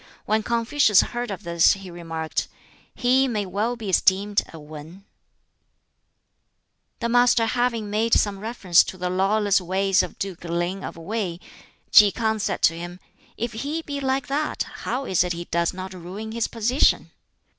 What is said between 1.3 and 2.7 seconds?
this he remarked,